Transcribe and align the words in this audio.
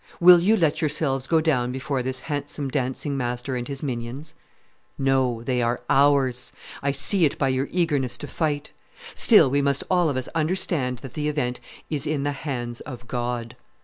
Will 0.19 0.39
you 0.39 0.57
let 0.57 0.81
yourselves 0.81 1.27
go 1.27 1.41
down 1.41 1.71
before 1.71 2.01
this 2.01 2.21
handsome 2.21 2.69
dancing 2.69 3.15
master 3.15 3.55
and 3.55 3.67
his 3.67 3.83
minions? 3.83 4.33
No, 4.97 5.43
they 5.43 5.61
are 5.61 5.79
ours; 5.91 6.51
I 6.81 6.91
see 6.91 7.23
it 7.23 7.37
by 7.37 7.49
your 7.49 7.67
eagerness 7.69 8.17
to 8.17 8.27
fight. 8.27 8.71
Still 9.13 9.47
we 9.47 9.61
must 9.61 9.83
all 9.91 10.09
of 10.09 10.17
us 10.17 10.27
understand 10.29 10.97
that 11.03 11.13
the 11.13 11.29
event 11.29 11.59
is 11.91 12.07
in 12.07 12.23
the 12.23 12.31
hands 12.31 12.79
of 12.79 13.07
God. 13.07 13.55